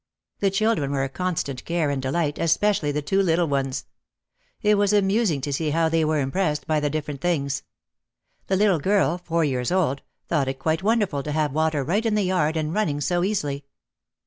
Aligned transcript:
The 0.39 0.49
children 0.49 0.89
were 0.89 1.03
a 1.03 1.09
constant 1.09 1.63
care 1.63 1.91
and 1.91 2.01
delight, 2.01 2.37
espe 2.37 2.71
cially 2.73 2.91
the 2.91 3.03
two 3.03 3.21
little 3.21 3.47
ones. 3.47 3.85
It 4.63 4.75
was 4.75 4.93
amusing 4.93 5.41
to 5.41 5.53
see 5.53 5.69
how 5.69 5.89
they 5.89 6.03
were 6.03 6.19
impressed 6.19 6.65
by 6.65 6.79
the 6.79 6.89
different 6.89 7.21
things. 7.21 7.61
The 8.47 8.55
little 8.55 8.79
girl, 8.79 9.19
four 9.19 9.45
years 9.45 9.71
old, 9.71 10.01
thought 10.27 10.47
it 10.47 10.57
quite 10.57 10.81
wonderful 10.81 11.21
to 11.21 11.31
have 11.31 11.53
water 11.53 11.83
right 11.83 12.03
in 12.03 12.15
the 12.15 12.23
yard 12.23 12.57
and 12.57 12.73
running 12.73 12.99
so 12.99 13.23
easily. 13.23 13.63